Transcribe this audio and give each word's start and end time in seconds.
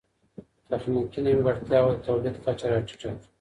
تخنيکي 0.69 1.19
نيمګړتياوو 1.25 1.95
د 1.95 1.97
توليد 2.05 2.35
کچه 2.45 2.65
راټيټه 2.71 2.95
کړه. 2.99 3.13